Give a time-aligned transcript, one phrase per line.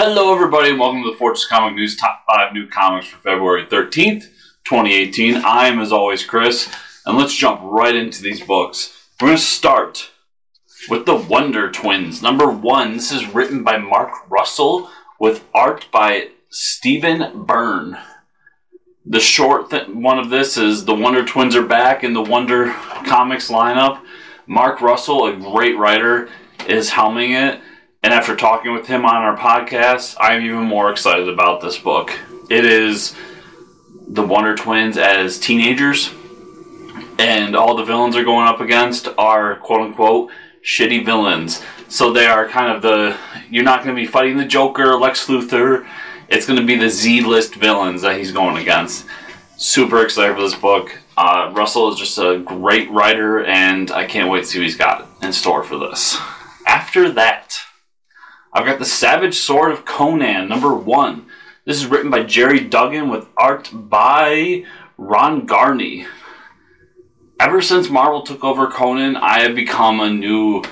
[0.00, 3.66] Hello, everybody, and welcome to the Fortress Comic News Top 5 New Comics for February
[3.66, 4.28] 13th,
[4.62, 5.38] 2018.
[5.38, 6.72] I am, as always, Chris,
[7.04, 8.96] and let's jump right into these books.
[9.20, 10.12] We're going to start
[10.88, 12.22] with The Wonder Twins.
[12.22, 14.88] Number one, this is written by Mark Russell
[15.18, 17.98] with art by Stephen Byrne.
[19.04, 22.72] The short th- one of this is The Wonder Twins are back in the Wonder
[23.04, 24.00] Comics lineup.
[24.46, 26.28] Mark Russell, a great writer,
[26.68, 27.60] is helming it.
[28.02, 32.16] And after talking with him on our podcast, I'm even more excited about this book.
[32.48, 33.14] It is
[34.06, 36.10] the Wonder Twins as teenagers,
[37.18, 40.30] and all the villains are going up against are quote unquote
[40.62, 41.62] shitty villains.
[41.88, 43.16] So they are kind of the.
[43.50, 45.86] You're not going to be fighting the Joker, Lex Luthor.
[46.28, 49.06] It's going to be the Z list villains that he's going against.
[49.56, 50.96] Super excited for this book.
[51.16, 54.76] Uh, Russell is just a great writer, and I can't wait to see what he's
[54.76, 56.16] got in store for this.
[56.64, 57.58] After that,
[58.52, 61.26] I've got The Savage Sword of Conan, number one.
[61.66, 64.64] This is written by Gerry Duggan with art by
[64.96, 66.06] Ron Garney.
[67.38, 70.64] Ever since Marvel took over Conan, I have become a new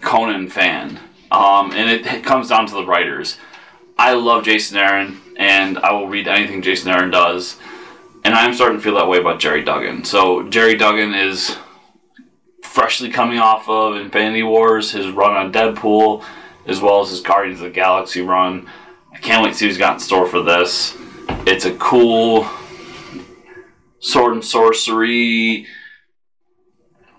[0.00, 1.00] Conan fan.
[1.32, 3.36] Um, and it, it comes down to the writers.
[3.98, 7.58] I love Jason Aaron, and I will read anything Jason Aaron does.
[8.24, 10.04] And I'm starting to feel that way about Gerry Duggan.
[10.04, 11.56] So, Gerry Duggan is
[12.62, 16.24] freshly coming off of Infinity Wars, his run on Deadpool,
[16.66, 18.68] as well as his Guardians of the Galaxy run.
[19.12, 20.96] I can't wait to see what he's got in store for this.
[21.46, 22.46] It's a cool
[24.00, 25.66] sword and sorcery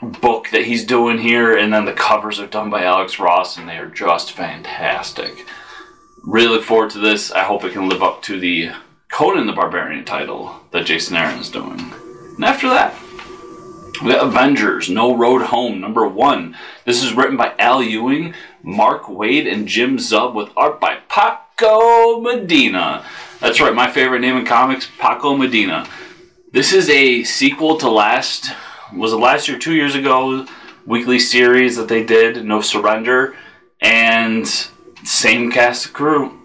[0.02, 3.68] book that he's doing here, and then the covers are done by Alex Ross, and
[3.68, 5.46] they are just fantastic.
[6.24, 7.32] Really look forward to this.
[7.32, 8.72] I hope it can live up to the
[9.12, 11.80] Conan the Barbarian title that Jason Aaron is doing.
[12.36, 12.94] And after that,
[14.04, 16.58] we got Avengers No Road Home, number one.
[16.84, 18.34] This is written by Al Ewing,
[18.66, 23.06] Mark Waid, and Jim Zub with art by Paco Medina.
[23.40, 25.88] That's right, my favorite name in comics, Paco Medina.
[26.52, 28.52] This is a sequel to last,
[28.92, 30.48] was it last year, two years ago,
[30.88, 33.36] weekly series that they did, No Surrender,
[33.82, 34.48] and
[35.04, 36.42] same cast of crew,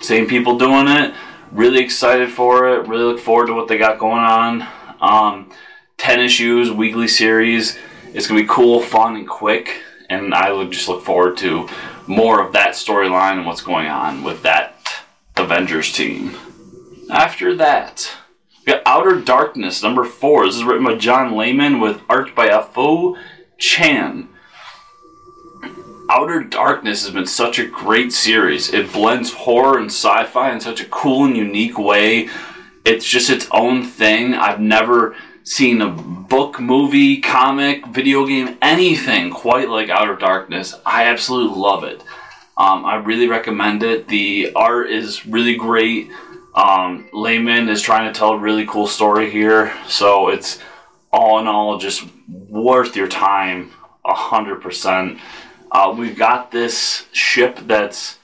[0.00, 1.14] same people doing it.
[1.52, 2.88] Really excited for it.
[2.88, 4.66] Really look forward to what they got going on.
[5.00, 5.52] Um,
[5.98, 7.78] 10 issues, weekly series.
[8.12, 9.82] It's to be cool, fun, and quick.
[10.10, 11.68] And I would just look forward to
[12.08, 14.74] more of that storyline and what's going on with that
[15.36, 16.36] Avengers team.
[17.08, 18.10] After that,
[18.58, 20.46] we got Outer Darkness, number four.
[20.46, 23.16] This is written by John Layman with art by Afu
[23.56, 24.28] Chan.
[26.10, 28.74] Outer Darkness has been such a great series.
[28.74, 32.28] It blends horror and sci fi in such a cool and unique way.
[32.84, 34.34] It's just its own thing.
[34.34, 35.14] I've never
[35.44, 40.74] seen a book, movie, comic, video game, anything quite like Outer Darkness.
[40.84, 42.02] I absolutely love it.
[42.56, 44.08] Um, I really recommend it.
[44.08, 46.10] The art is really great.
[46.54, 50.58] Um, Layman is trying to tell a really cool story here, so it's
[51.12, 53.70] all in all just worth your time,
[54.04, 55.18] a hundred percent.
[55.72, 58.18] Uh, we've got this ship that's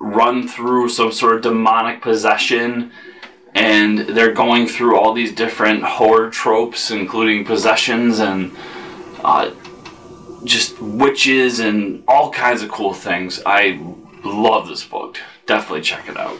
[0.00, 2.90] run through some sort of demonic possession
[3.54, 8.56] and they're going through all these different horror tropes, including possessions and
[9.22, 9.50] uh,
[10.44, 13.42] just witches and all kinds of cool things.
[13.44, 13.80] I
[14.24, 15.18] love this book.
[15.46, 16.38] Definitely check it out.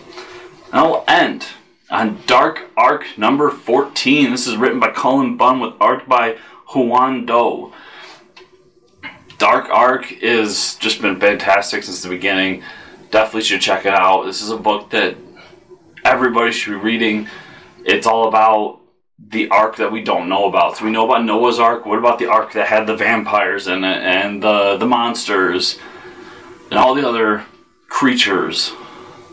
[0.72, 1.46] And I'll end
[1.90, 4.30] on Dark Ark number 14.
[4.30, 6.38] This is written by Cullen Bunn with art by
[6.74, 7.72] Juan Doe.
[9.36, 12.62] Dark Ark has just been fantastic since the beginning.
[13.10, 14.24] Definitely should check it out.
[14.24, 15.16] This is a book that
[16.04, 17.28] everybody should be reading.
[17.84, 18.80] It's all about
[19.18, 20.76] the ark that we don't know about.
[20.76, 21.86] So we know about Noah's Ark.
[21.86, 25.78] What about the ark that had the vampires in it and the the monsters
[26.70, 27.44] and all the other
[27.88, 28.72] creatures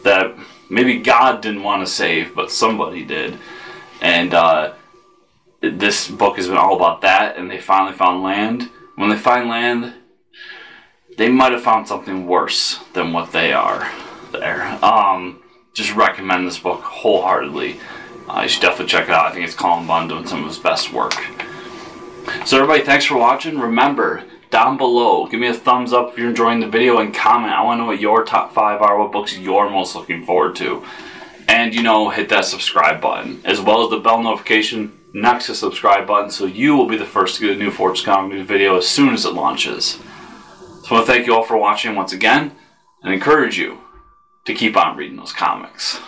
[0.03, 0.35] that
[0.69, 3.37] maybe God didn't want to save, but somebody did.
[4.01, 4.73] And uh,
[5.61, 7.37] this book has been all about that.
[7.37, 8.69] And they finally found land.
[8.95, 9.93] When they find land,
[11.17, 13.91] they might have found something worse than what they are
[14.31, 14.63] there.
[14.83, 15.41] Um,
[15.79, 17.79] just recommend this book wholeheartedly.
[18.27, 19.25] Uh, you should definitely check it out.
[19.25, 21.13] I think it's Cullen Bunn doing some of his best work.
[22.45, 23.57] So everybody, thanks for watching.
[23.57, 27.53] Remember, down below, give me a thumbs up if you're enjoying the video and comment.
[27.53, 30.55] I want to know what your top five are, what books you're most looking forward
[30.57, 30.83] to.
[31.47, 35.55] And, you know, hit that subscribe button, as well as the bell notification next to
[35.55, 38.47] subscribe button so you will be the first to get a new Fortress Comic News
[38.47, 39.97] video as soon as it launches.
[40.83, 42.51] So I want to thank you all for watching once again
[43.01, 43.79] and encourage you
[44.49, 45.99] to keep on reading those comics.